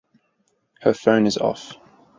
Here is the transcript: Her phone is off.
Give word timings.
Her 0.81 0.95
phone 0.95 1.27
is 1.27 1.37
off. 1.37 1.75